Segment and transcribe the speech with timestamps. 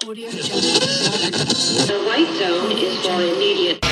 [0.00, 0.06] The
[2.06, 3.84] white zone is for immediate.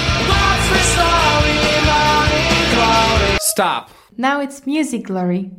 [3.43, 3.91] Stop.
[4.17, 5.51] Now it's Music Glory.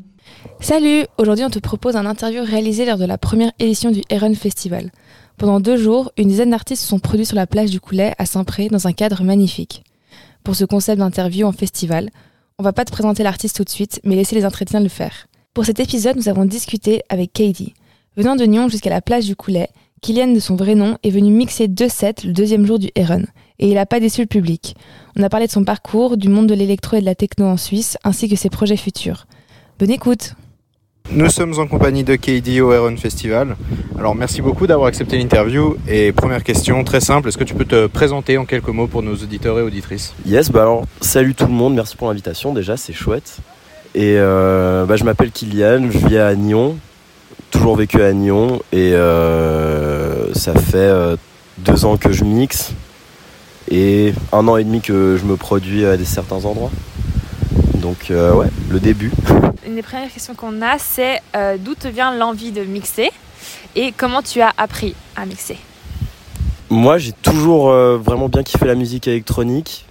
[0.59, 4.33] Salut Aujourd'hui, on te propose un interview réalisé lors de la première édition du Heron
[4.33, 4.91] Festival.
[5.38, 8.25] Pendant deux jours, une dizaine d'artistes se sont produits sur la plage du Coulet à
[8.25, 9.84] Saint-Pré dans un cadre magnifique.
[10.43, 12.09] Pour ce concept d'interview en festival,
[12.57, 15.27] on va pas te présenter l'artiste tout de suite, mais laisser les entretiens le faire.
[15.54, 17.75] Pour cet épisode, nous avons discuté avec Katie.
[18.18, 19.70] Venant de Nyon jusqu'à la plage du Coulet,
[20.02, 23.24] Kylian de son vrai nom est venu mixer deux sets le deuxième jour du Heron.
[23.60, 24.75] Et il n'a pas déçu le public.
[25.18, 27.57] On a parlé de son parcours, du monde de l'électro et de la techno en
[27.57, 29.27] Suisse, ainsi que ses projets futurs.
[29.77, 30.36] Bonne écoute
[31.11, 33.58] Nous sommes en compagnie de KD au Heron Festival.
[33.97, 35.75] Alors merci beaucoup d'avoir accepté l'interview.
[35.89, 39.03] Et première question très simple, est-ce que tu peux te présenter en quelques mots pour
[39.03, 40.13] nos auditeurs et auditrices?
[40.25, 43.39] Yes, bah alors salut tout le monde, merci pour l'invitation déjà, c'est chouette.
[43.95, 46.77] Et euh, bah, je m'appelle Kylian, je vis à Nyon,
[47.50, 51.16] toujours vécu à Nyon et euh, ça fait euh,
[51.58, 52.72] deux ans que je mixe
[53.70, 56.72] et un an et demi que je me produis à des certains endroits.
[57.75, 59.11] Donc euh, ouais, le début.
[59.67, 63.11] Une des premières questions qu'on a, c'est euh, d'où te vient l'envie de mixer
[63.75, 65.58] et comment tu as appris à mixer?
[66.69, 69.86] Moi j'ai toujours vraiment bien kiffé la musique électronique.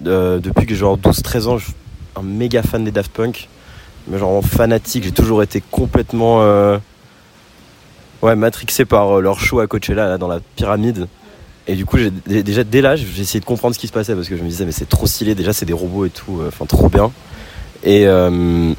[0.00, 1.74] Depuis que j'ai genre 12-13 ans, je suis
[2.16, 3.48] un méga fan des Daft Punk.
[4.08, 6.40] Mais genre fanatique, j'ai toujours été complètement
[8.24, 11.06] ouais, matrixé par euh, leur show à Coachella là, dans la pyramide.
[11.66, 14.28] Et du coup, déjà dès l'âge, j'ai essayé de comprendre ce qui se passait parce
[14.28, 16.48] que je me disais, mais c'est trop stylé, déjà c'est des robots et tout, euh,
[16.48, 17.10] enfin trop bien.
[17.84, 18.72] Et, euh,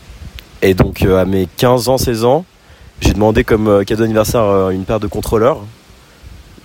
[0.61, 2.45] et donc à mes 15 ans, 16 ans,
[3.01, 5.61] j'ai demandé comme cadeau d'anniversaire une paire de contrôleurs.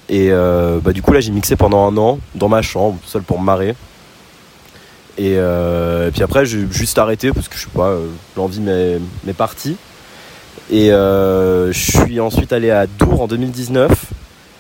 [0.09, 3.41] Et bah, du coup, là, j'ai mixé pendant un an dans ma chambre, seul pour
[3.41, 3.75] me marrer.
[5.19, 7.95] Et, et puis après, j'ai juste arrêté parce que je sais pas,
[8.37, 9.77] l'envie m'est partie.
[10.71, 13.91] Et euh, je suis ensuite allé à Dour en 2019.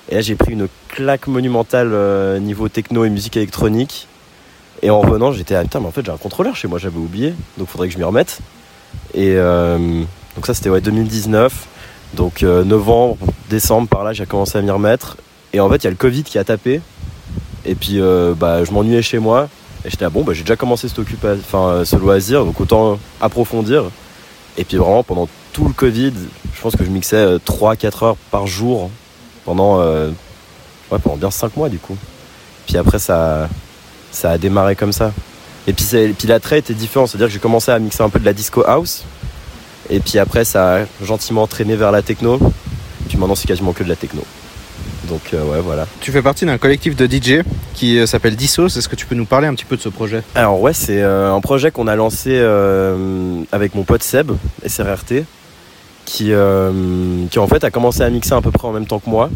[0.09, 4.09] Et là, j'ai pris une claque monumentale euh, niveau techno et musique électronique.
[4.83, 6.99] Et en revenant, j'étais ah putain, mais en fait, j'ai un contrôleur chez moi, j'avais
[6.99, 7.35] oublié.
[7.59, 8.41] Donc, faudrait que je m'y remette.
[9.15, 9.79] Et euh,
[10.35, 11.53] donc, ça, c'était ouais, 2019.
[12.15, 13.19] Donc, novembre,
[13.49, 15.17] décembre, par là, j'ai commencé à m'y remettre.
[15.53, 16.81] Et en fait, il y a le Covid qui a tapé.
[17.65, 18.01] Et puis,
[18.37, 19.49] bah, je m'ennuyais chez moi.
[19.85, 23.85] Et j'étais là, bon, bah, j'ai déjà commencé enfin, ce loisir, donc autant approfondir.
[24.57, 26.13] Et puis, vraiment, pendant tout le Covid,
[26.55, 28.91] je pense que je mixais 3-4 heures par jour
[29.45, 30.11] pendant, euh,
[30.89, 31.97] pendant bien 5 mois, du coup.
[32.67, 33.49] Puis après, ça,
[34.13, 35.13] ça a démarré comme ça.
[35.67, 35.87] Et puis,
[36.19, 38.65] puis l'attrait était différent, c'est-à-dire que j'ai commencé à mixer un peu de la disco
[38.67, 39.05] house.
[39.89, 42.39] Et puis après, ça a gentiment traîné vers la techno.
[43.09, 44.23] Puis maintenant, c'est quasiment que de la techno.
[45.11, 45.87] Donc, euh, ouais, voilà.
[46.01, 47.43] Tu fais partie d'un collectif de DJ
[47.75, 48.77] qui euh, s'appelle Dissos.
[48.77, 50.23] Est-ce que tu peux nous parler un petit peu de ce projet?
[50.35, 54.31] Alors ouais, c'est euh, un projet qu'on a lancé euh, avec mon pote Seb,
[54.65, 55.25] SRRT,
[56.05, 59.01] qui, euh, qui en fait a commencé à mixer à peu près en même temps
[59.01, 59.31] que moi,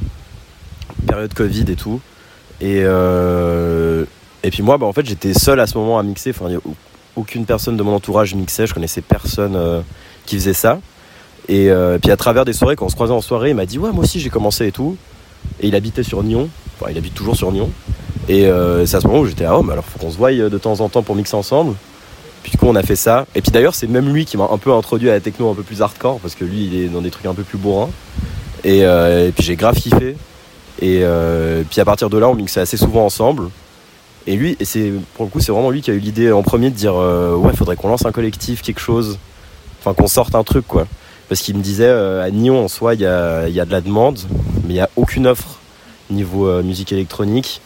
[1.07, 2.01] période Covid et tout.
[2.61, 4.05] Et, euh,
[4.45, 6.31] et puis moi, bah, en fait, j'étais seul à ce moment à mixer.
[6.31, 6.49] Enfin,
[7.17, 8.67] aucune personne de mon entourage mixait.
[8.67, 9.81] Je connaissais personne euh,
[10.25, 10.79] qui faisait ça.
[11.49, 13.67] Et euh, puis à travers des soirées, quand on se croisait en soirée, il m'a
[13.67, 14.97] dit ouais, moi aussi j'ai commencé et tout.
[15.61, 16.49] Et il habitait sur Nyon.
[16.79, 17.71] Enfin, il habite toujours sur Nyon.
[18.29, 20.33] Et euh, c'est à ce moment où j'étais oh, mais alors faut qu'on se voie
[20.33, 21.75] euh, de temps en temps pour mixer ensemble.
[22.43, 23.27] Puis du coup on a fait ça.
[23.35, 25.55] Et puis d'ailleurs c'est même lui qui m'a un peu introduit à la techno un
[25.55, 27.91] peu plus hardcore parce que lui il est dans des trucs un peu plus bourrins.
[28.65, 30.17] Et, euh, puis j'ai grave kiffé.
[30.81, 31.03] Et
[31.71, 33.51] puis à partir de là on mixait assez souvent ensemble.
[34.27, 36.71] Et lui, c'est pour le coup c'est vraiment lui qui a eu l'idée en premier
[36.71, 39.19] de dire ouais faudrait qu'on lance un collectif, quelque chose.
[39.81, 40.87] Enfin qu'on sorte un truc quoi.
[41.29, 43.73] Parce qu'il me disait euh, à Nyon en soi il y a, y a de
[43.73, 44.19] la demande,
[44.65, 45.59] mais il n'y a aucune offre
[46.11, 47.61] niveau euh, musique électronique.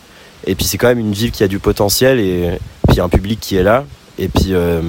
[0.46, 3.00] Et puis c'est quand même une ville qui a du potentiel et puis il y
[3.00, 3.84] a un public qui est là.
[4.18, 4.80] Et puis, euh,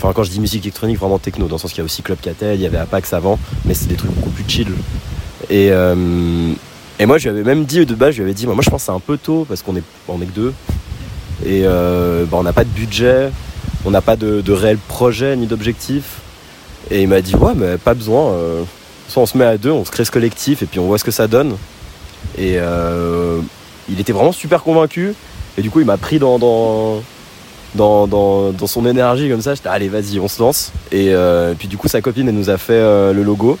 [0.00, 2.18] quand je dis musique électronique, vraiment techno, dans le sens qu'il y a aussi Club
[2.20, 4.68] Catel, il y avait Apax avant, mais c'est des trucs beaucoup plus chill.
[5.50, 8.56] Et, et moi je lui avais même dit de base, je lui avais dit, moi
[8.60, 10.54] je pense que c'est un peu tôt parce qu'on est, on est que deux.
[11.44, 13.30] Et bah, on n'a pas de budget,
[13.84, 16.21] on n'a pas de, de réel projet ni d'objectif.
[16.92, 18.32] Et il m'a dit, ouais, mais pas besoin.
[18.32, 18.62] euh,
[19.08, 20.98] soit on se met à deux, on se crée ce collectif et puis on voit
[20.98, 21.56] ce que ça donne.
[22.36, 23.40] Et euh,
[23.88, 25.14] il était vraiment super convaincu.
[25.56, 27.02] Et du coup, il m'a pris dans, dans,
[27.74, 29.54] dans, dans, dans son énergie comme ça.
[29.54, 30.70] J'étais, allez, vas-y, on se lance.
[30.90, 33.58] Et euh, puis du coup, sa copine, elle nous a fait le logo.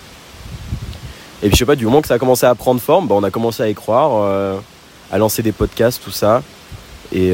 [1.42, 3.14] Et puis je sais pas, du moment que ça a commencé à prendre forme, bah,
[3.18, 4.60] on a commencé à y croire,
[5.10, 6.42] à lancer des podcasts, tout ça.
[7.12, 7.32] Et,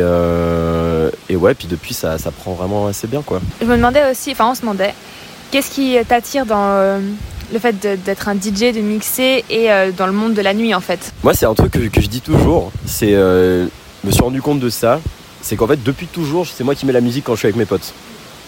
[1.29, 3.41] et ouais, puis depuis, ça, ça prend vraiment assez bien, quoi.
[3.61, 4.95] Je me demandais aussi, enfin on se demandait,
[5.51, 7.01] qu'est-ce qui t'attire dans euh,
[7.53, 7.75] le fait
[8.05, 11.13] d'être un DJ, de mixer et euh, dans le monde de la nuit en fait?
[11.23, 12.73] Moi, c'est un truc que, je dis toujours.
[12.87, 13.67] C'est, euh,
[14.05, 15.01] me suis rendu compte de ça.
[15.41, 17.57] C'est qu'en fait, depuis toujours, c'est moi qui mets la musique quand je suis avec
[17.57, 17.95] mes potes.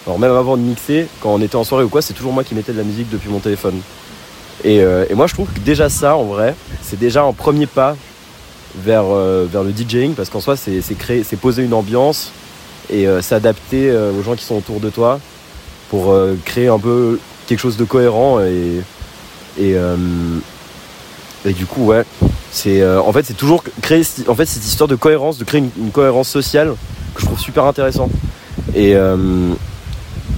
[0.07, 2.43] Alors même avant de mixer, quand on était en soirée ou quoi, c'est toujours moi
[2.43, 3.81] qui mettais de la musique depuis mon téléphone.
[4.65, 7.97] Et, euh, moi je trouve que déjà ça en vrai, c'est déjà un premier pas
[8.75, 12.33] vers, vers le DJing parce qu'en soi c'est poser une ambiance
[12.91, 15.21] et s'adapter aux gens qui sont autour de toi
[15.91, 18.81] pour euh, créer un peu quelque chose de cohérent et,
[19.59, 19.97] et, euh,
[21.45, 22.05] et du coup ouais
[22.53, 25.61] c'est euh, en fait c'est toujours créer en fait cette histoire de cohérence de créer
[25.61, 26.75] une, cohérence sociale
[27.15, 28.09] que je trouve super intéressant.
[28.75, 28.95] Et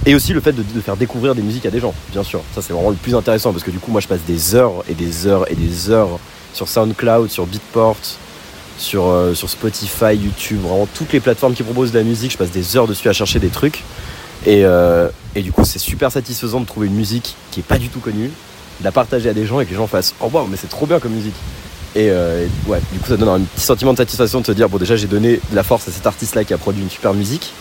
[0.05, 2.41] et aussi le fait de, de faire découvrir des musiques à des gens bien sûr.
[2.55, 4.83] Ça c'est vraiment le plus intéressant parce que du coup moi je passe des heures
[4.89, 6.19] et des heures et des heures
[6.53, 7.97] sur SoundCloud sur Beatport
[8.75, 12.49] sur, sur Spotify, YouTube, vraiment toutes les plateformes qui proposent de la musique, je passe
[12.49, 13.83] des heures dessus à chercher des trucs.
[14.45, 17.77] Et, euh, et du coup, c'est super satisfaisant de trouver une musique qui est pas
[17.77, 18.29] du tout connue,
[18.79, 20.69] de la partager à des gens et que les gens fassent Oh waouh, mais c'est
[20.69, 21.35] trop bien comme musique.
[21.95, 24.67] Et, euh, ouais, du coup, ça donne un petit sentiment de satisfaction de se dire
[24.67, 27.13] Bon, déjà, j'ai donné de la force à cet artiste-là qui a produit une super
[27.13, 27.53] musique.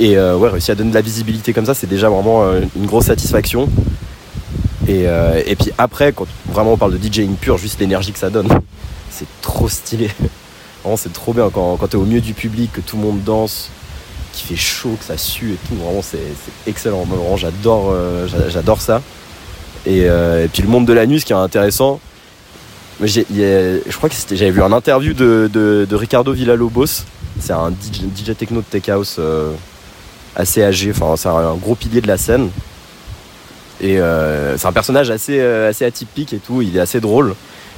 [0.00, 2.44] Et euh, ouais, réussir à donner de la visibilité comme ça, c'est déjà vraiment
[2.76, 3.68] une grosse satisfaction.
[4.88, 5.04] Et,
[5.46, 8.48] et puis après, quand vraiment on parle de DJing pur, juste l'énergie que ça donne,
[9.10, 10.10] c'est trop stylé.
[10.82, 13.20] Vraiment, c'est trop bien quand, quand t'es au milieu du public, que tout le monde
[13.24, 13.70] danse,
[14.36, 15.74] qu'il fait chaud, que ça sue et tout.
[15.74, 16.18] Vraiment, c'est
[16.66, 17.04] excellent.
[17.04, 19.02] Vraiment, j'adore euh, j'a- j'adore ça.
[19.86, 22.00] Et, euh, et puis le monde de la nuit, ce qui est intéressant,
[23.00, 27.04] je crois que j'avais vu un interview de, Ricardo Villalobos.
[27.40, 29.52] C'est un DJ, techno de tech house euh,
[30.34, 30.90] assez âgé.
[30.90, 32.50] Enfin, c'est un, gros pilier de la scène.
[33.80, 33.98] Et
[34.56, 36.62] c'est un personnage assez, assez atypique et tout.
[36.62, 37.34] Il est assez drôle.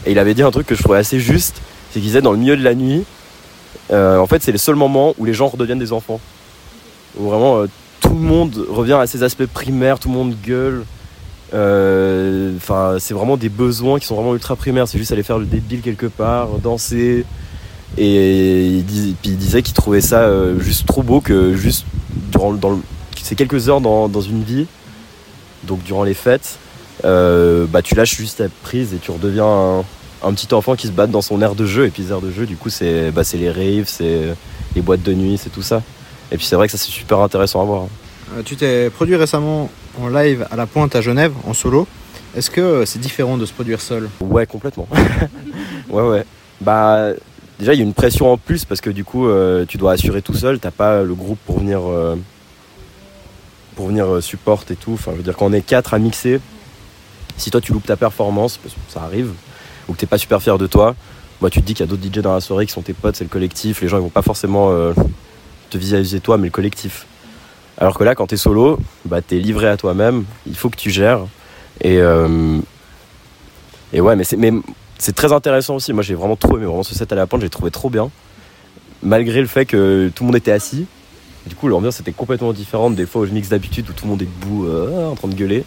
[0.06, 1.56] Et il avait dit un truc que je trouvais assez juste.
[1.90, 3.05] C'est qu'il disait dans le milieu de la nuit,
[3.93, 6.20] en fait, c'est les seuls moments où les gens redeviennent des enfants.
[7.19, 7.67] Où vraiment euh,
[8.00, 10.85] tout le monde revient à ses aspects primaires, tout le monde gueule.
[11.55, 14.87] Euh, Enfin, c'est vraiment des besoins qui sont vraiment ultra primaires.
[14.88, 17.25] C'est juste aller faire le débile quelque part, danser.
[17.97, 21.87] Et puis il disait qu'il trouvait ça euh, juste trop beau que juste
[22.31, 22.82] durant dans le-
[23.23, 24.67] ces quelques heures dans, dans une vie,
[25.65, 26.59] donc durant les fêtes,
[27.03, 29.85] bah tu lâches juste ta prise et tu redeviens
[30.23, 31.87] un, petit enfant qui se bat dans son air de jeu.
[31.87, 34.35] Et puis les aires de jeu, du coup, c'est bah, c'est les raves, c'est
[34.75, 35.82] les boîtes de nuit, c'est tout ça.
[36.31, 37.83] Et puis c'est vrai que ça c'est super intéressant à voir.
[38.37, 39.71] Euh, tu t'es produit récemment
[40.01, 41.87] en live à la Pointe à Genève, en solo.
[42.37, 44.09] Est-ce que euh, c'est différent de se produire seul?
[44.21, 44.87] Ouais, complètement.
[45.91, 46.25] ouais, ouais.
[46.61, 47.13] Bah,
[47.59, 49.93] déjà, il y a une pression en plus parce que du coup, euh, tu dois
[49.93, 50.59] assurer tout seul.
[50.59, 52.17] T'as pas le groupe pour venir, euh,
[53.77, 54.93] pour venir euh, support et tout.
[54.95, 56.41] Enfin, je veux dire, quand on est quatre à mixer,
[57.37, 59.33] si toi tu loupes ta performance, parce que ça arrive,
[59.89, 60.95] ou que t'es pas super fier de toi,
[61.41, 62.95] bah, tu te dis qu'il y a d'autres DJ dans la soirée qui sont tes
[62.95, 63.81] potes, c'est le collectif.
[63.81, 64.73] Les gens ils vont pas forcément
[65.69, 67.06] te visualiser toi, mais le collectif.
[67.79, 70.25] Alors que là, quand t'es solo, bah, t'es livré à toi-même.
[70.47, 71.20] Il faut que tu gères.
[71.81, 72.59] Et, euh,
[73.93, 75.93] et ouais, mais c'est, très intéressant aussi.
[75.93, 76.67] Moi, j'ai vraiment trop aimé.
[76.67, 78.11] Vraiment, ce set à la pointe, j'ai trouvé trop bien.
[79.03, 80.87] Malgré le fait que tout le monde était assis.
[81.47, 84.11] Du coup, l'ambiance était complètement différente des fois où je mixe d'habitude où tout le
[84.11, 85.62] monde est debout euh, en train de gueuler.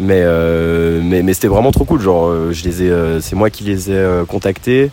[0.00, 2.00] Mais, euh, mais, mais c'était vraiment trop cool.
[2.00, 4.90] Genre, je les ai, c'est moi qui les ai contactés.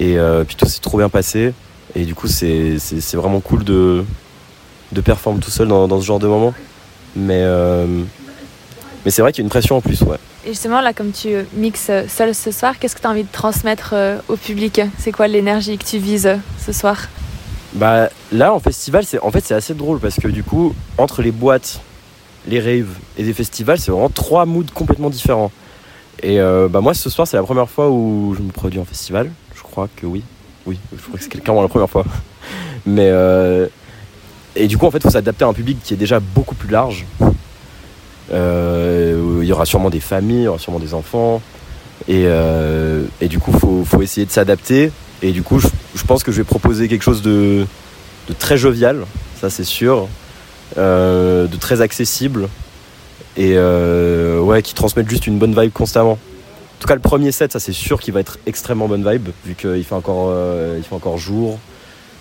[0.00, 0.16] Et
[0.46, 1.52] puis tout s'est trop bien passé.
[1.94, 2.76] Et du coup, c'est,
[3.14, 4.04] vraiment cool de,
[4.92, 6.52] de performer tout seul dans, dans ce genre de moment.
[7.14, 7.86] Mais, euh,
[9.04, 10.18] mais c'est vrai qu'il y a une pression en plus, ouais.
[10.44, 13.24] Et justement, là, comme tu mixes euh, seul ce soir, qu'est-ce que tu as envie
[13.24, 14.80] de transmettre euh, au public?
[14.98, 16.30] C'est quoi l'énergie que tu vises
[16.64, 17.08] ce soir?
[17.76, 21.20] Bah là en festival c'est en fait c'est assez drôle parce que du coup entre
[21.20, 21.80] les boîtes,
[22.48, 25.50] les raves et des festivals c'est vraiment trois moods complètement différents.
[26.22, 28.86] Et euh, bah moi ce soir c'est la première fois où je me produis en
[28.86, 29.30] festival.
[29.54, 30.22] Je crois que oui.
[30.66, 32.04] Oui, je crois que c'est clairement la première fois.
[32.86, 33.66] Mais euh,
[34.54, 36.54] et du coup en fait il faut s'adapter à un public qui est déjà beaucoup
[36.54, 37.04] plus large.
[38.32, 41.40] Euh, il y aura sûrement des familles, il y aura sûrement des enfants.
[42.08, 44.90] Et, euh, du coup faut, faut essayer de s'adapter.
[45.22, 45.68] Et du coup je,
[46.04, 47.66] pense que je vais proposer quelque chose de,
[48.38, 49.06] très jovial,
[49.40, 50.08] ça c'est sûr,
[50.76, 52.48] de très accessible
[53.36, 56.18] et ouais, qui transmettent juste une bonne vibe constamment.
[56.76, 59.30] En tout cas, le premier set, ça c'est sûr qu'il va être extrêmement bonne vibe
[59.44, 61.58] vu qu'il fait encore, euh, il fait encore jour.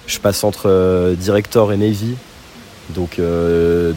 [0.07, 2.15] Je passe entre euh, Director et Navy.
[2.91, 3.91] Donc, euh,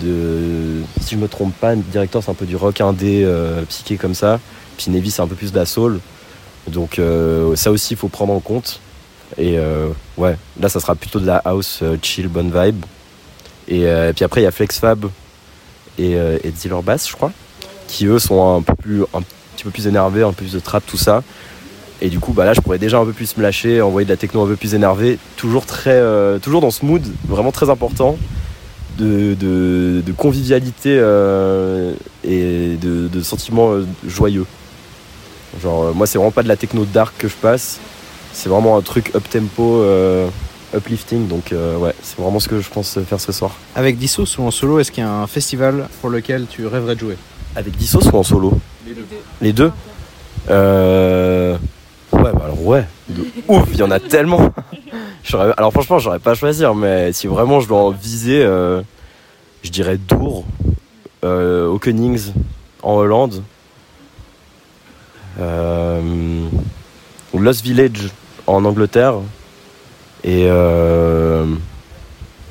[1.01, 4.15] si je me trompe pas, Director c'est un peu du rock indé, euh, psyché comme
[4.15, 4.41] ça.
[4.79, 6.01] Puis Navy c'est un peu plus de la soul.
[6.67, 7.01] Donc,
[7.55, 8.81] ça aussi, il faut prendre en compte.
[9.39, 9.59] Et
[10.19, 12.85] ouais, là ça sera plutôt de la house chill, bonne vibe.
[13.69, 15.07] Et, puis après il y a FlexFab
[15.99, 17.33] et, euh, et Dealer Bass, je crois,
[17.89, 19.03] qui eux sont un peu plus,
[19.59, 21.23] petit peu plus énervés, un peu plus de trap, tout ça.
[22.01, 24.11] Et du coup, bah là, je pourrais déjà un peu plus me lâcher, envoyer de
[24.11, 27.71] la techno un peu plus énervée, toujours très, euh, toujours dans ce mood vraiment très
[27.71, 28.17] important
[28.99, 34.47] de, de, de convivialité euh, et de, de sentiments euh, joyeux.
[35.61, 37.81] Genre, moi, c'est vraiment pas de la techno dark que je passe,
[38.33, 39.83] c'est vraiment un truc up tempo,
[40.77, 41.27] uplifting.
[41.27, 43.57] Donc ouais, c'est vraiment ce que je pense faire ce soir.
[43.75, 46.95] Avec Dissos ou en solo, est-ce qu'il y a un festival pour lequel tu rêverais
[46.95, 47.17] de jouer?
[47.57, 48.53] Avec Dissos ou en solo?
[49.41, 49.73] Les deux
[50.51, 51.57] euh...
[52.13, 52.87] Ouais, bah alors ouais,
[53.49, 54.51] ouf, il y en a tellement.
[55.59, 58.81] Alors franchement, j'aurais pas à choisir, mais si vraiment je dois en viser, euh,
[59.63, 60.45] je dirais Dour,
[61.25, 62.33] euh, au Konings,
[62.83, 63.43] en Hollande,
[65.39, 66.47] euh,
[67.39, 68.11] Lost Village,
[68.47, 69.17] en Angleterre,
[70.25, 71.45] et, euh,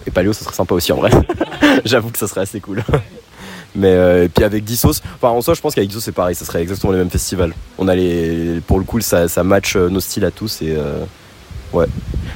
[0.05, 1.11] et Paleo, ça serait sympa aussi en vrai.
[1.85, 2.83] J'avoue que ça serait assez cool.
[3.77, 6.35] Mais euh, et puis avec Dissos, enfin en soi je pense qu'avec Dissos c'est pareil,
[6.35, 7.53] ça serait exactement le même festival.
[7.77, 7.85] On
[8.65, 11.03] pour le coup ça, ça match euh, nos styles à tous et euh,
[11.73, 11.85] ouais.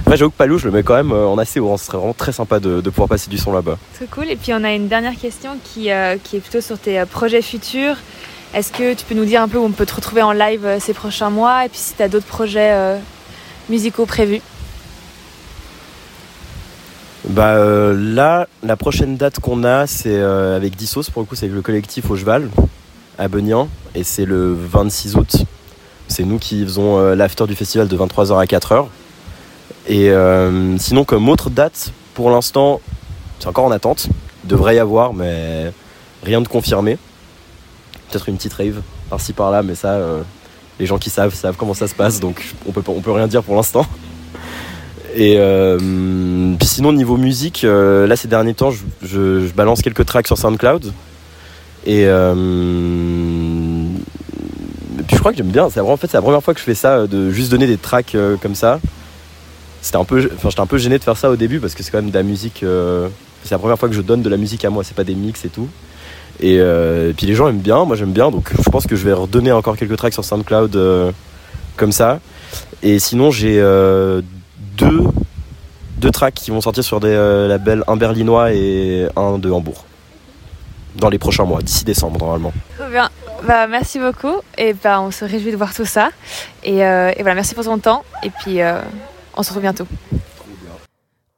[0.01, 1.77] Après j'avoue que Palou je le mets quand même en assez haut, hein.
[1.77, 3.77] ce serait vraiment très sympa de, pouvoir passer du son là-bas.
[3.95, 4.29] Très cool.
[4.29, 5.89] Et puis on a une dernière question qui,
[6.23, 7.97] qui est plutôt sur tes projets futurs.
[8.53, 10.77] Est-ce que tu peux nous dire un peu où on peut te retrouver en live
[10.79, 11.65] ces prochains mois?
[11.65, 12.97] Et puis si tu as d'autres projets
[13.69, 14.41] musicaux prévus
[17.29, 21.35] Bah euh, là, la prochaine date qu'on a c'est euh, avec Dissos, pour le coup
[21.35, 22.49] c'est avec le collectif au Cheval
[23.19, 25.35] à Benyan et c'est le 26 août.
[26.07, 28.87] C'est nous qui faisons euh, l'after du festival de 23h à 4h.
[29.87, 30.11] Et
[30.79, 32.81] sinon comme autre date, pour l'instant
[33.39, 34.07] c'est encore en attente,
[34.43, 35.71] devrait y avoir mais
[36.23, 36.97] rien de confirmé.
[38.09, 39.99] Peut-être une petite rave par-ci par-là mais ça
[40.79, 43.27] les gens qui savent savent comment ça se passe donc on peut, on peut rien
[43.27, 43.85] dire pour l'instant.
[45.15, 45.77] Et euh,
[46.57, 50.93] puis sinon niveau musique, euh, là ces derniers temps, je, balance quelques tracks sur SoundCloud.
[51.85, 52.33] Et, euh,
[54.99, 55.69] et puis je crois que j'aime bien.
[55.69, 57.77] C'est en fait c'est la première fois que je fais ça, de juste donner des
[57.77, 58.79] tracks comme ça.
[59.81, 61.83] C'était un peu, enfin j'étais un peu gêné de faire ça au début parce que
[61.83, 62.63] c'est quand même de la musique.
[63.43, 64.83] c'est la première fois que je donne de la musique à moi.
[64.83, 65.67] C'est pas des mix et tout.
[66.39, 66.59] Et,
[67.17, 69.51] puis les gens aiment bien, moi j'aime bien, donc je pense que je vais redonner
[69.51, 71.13] encore quelques tracks sur SoundCloud
[71.75, 72.19] comme ça.
[72.83, 73.59] Et sinon j'ai
[74.77, 75.03] deux,
[75.97, 79.85] deux tracks qui vont sortir sur des euh, labels, un berlinois et un de Hambourg.
[80.95, 82.51] Dans les prochains mois, d'ici décembre normalement.
[82.77, 83.09] Très bien.
[83.47, 84.41] Bah, merci beaucoup.
[84.57, 86.09] Et bah, on se réjouit de voir tout ça.
[86.63, 88.03] Et, euh, et voilà, merci pour ton temps.
[88.23, 88.79] Et puis euh,
[89.35, 89.87] on se retrouve bientôt.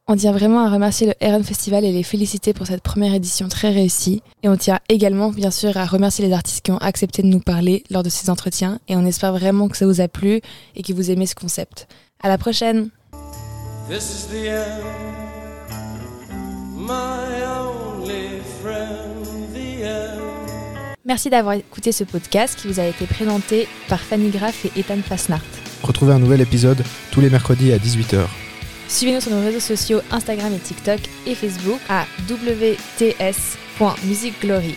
[0.07, 3.47] On tient vraiment à remercier le Heron Festival et les féliciter pour cette première édition
[3.47, 4.21] très réussie.
[4.43, 7.39] Et on tient également, bien sûr, à remercier les artistes qui ont accepté de nous
[7.39, 8.79] parler lors de ces entretiens.
[8.89, 10.41] Et on espère vraiment que ça vous a plu
[10.75, 11.87] et que vous aimez ce concept.
[12.21, 12.89] À la prochaine!
[13.89, 14.83] This is the end,
[16.73, 20.21] my only friend, the end.
[21.05, 25.01] Merci d'avoir écouté ce podcast qui vous a été présenté par Fanny Graff et Ethan
[25.01, 25.43] Fasnart.
[25.83, 28.21] Retrouvez un nouvel épisode tous les mercredis à 18h.
[28.87, 34.75] Suivez-nous sur nos réseaux sociaux Instagram et TikTok et Facebook à wts.musicglory.